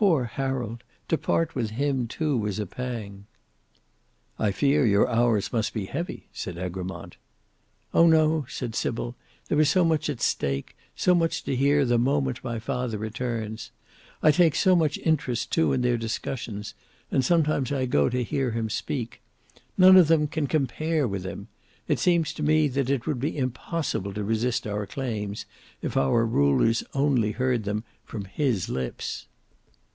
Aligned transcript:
"Poor 0.00 0.26
Harold! 0.26 0.84
To 1.08 1.18
part 1.18 1.56
with 1.56 1.70
him 1.70 2.06
too 2.06 2.36
was 2.38 2.60
a 2.60 2.66
pang." 2.66 3.26
"I 4.38 4.52
fear 4.52 4.86
your 4.86 5.08
hours 5.08 5.52
must 5.52 5.74
be 5.74 5.86
heavy," 5.86 6.28
said 6.32 6.56
Egremont. 6.56 7.16
"Oh! 7.92 8.06
no," 8.06 8.46
said 8.48 8.76
Sybil, 8.76 9.16
"there 9.48 9.60
is 9.60 9.68
so 9.70 9.84
much 9.84 10.08
at 10.08 10.20
stake; 10.20 10.76
so 10.94 11.16
much 11.16 11.42
to 11.42 11.56
hear 11.56 11.84
the 11.84 11.98
moment 11.98 12.44
my 12.44 12.60
father 12.60 12.96
returns. 12.96 13.72
I 14.22 14.30
take 14.30 14.54
so 14.54 14.76
much 14.76 14.98
interest 14.98 15.50
too 15.50 15.72
in 15.72 15.80
their 15.82 15.96
discussions; 15.98 16.74
and 17.10 17.24
sometimes 17.24 17.72
I 17.72 17.84
go 17.86 18.08
to 18.08 18.22
hear 18.22 18.52
him 18.52 18.70
speak. 18.70 19.20
None 19.76 19.96
of 19.96 20.06
them 20.06 20.28
can 20.28 20.46
compare 20.46 21.08
with 21.08 21.24
him. 21.24 21.48
It 21.88 21.98
seems 21.98 22.32
to 22.34 22.44
me 22.44 22.68
that 22.68 22.88
it 22.88 23.08
would 23.08 23.18
be 23.18 23.36
impossible 23.36 24.14
to 24.14 24.22
resist 24.22 24.64
our 24.64 24.86
claims 24.86 25.44
if 25.82 25.96
our 25.96 26.24
rulers 26.24 26.84
only 26.94 27.32
heard 27.32 27.64
them 27.64 27.82
from 28.04 28.26
his 28.26 28.68
lips." 28.68 29.26